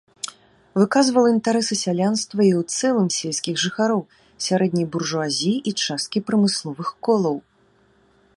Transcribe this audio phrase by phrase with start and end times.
[0.81, 4.01] Выказвала інтарэсы сялянства і ў цэлым сельскіх жыхароў,
[4.47, 7.37] сярэдняй буржуазіі і часткі прамысловых колаў.